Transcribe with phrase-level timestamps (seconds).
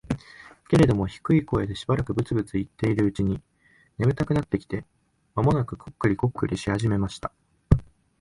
[0.67, 3.39] けれども、低い声でしばらくブツブツ言っているうちに、
[3.99, 4.83] 眠たくなってきて、
[5.35, 7.31] 間もなくコックリコックリし始めました。